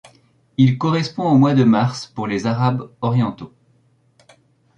Il 0.57 0.79
correspond 0.79 1.29
au 1.31 1.37
mois 1.37 1.53
de 1.53 1.63
mars 1.63 2.07
pour 2.07 2.25
les 2.25 2.47
arabes 2.47 2.89
orientaux. 3.01 3.53